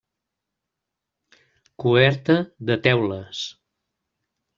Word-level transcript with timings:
Coberta 1.83 2.37
de 2.71 2.79
teules. 2.87 3.43